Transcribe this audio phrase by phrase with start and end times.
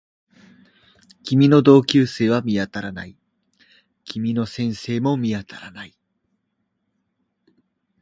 [1.23, 3.15] 君の同級生は見当たらない。
[4.03, 5.95] 君の先生も見当たらない